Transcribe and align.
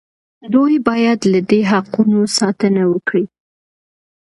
دوی 0.53 0.75
باید 0.87 1.19
له 1.31 1.39
دې 1.49 1.59
حقوقو 1.71 2.21
ساتنه 2.37 2.83
وکړي. 2.91 3.25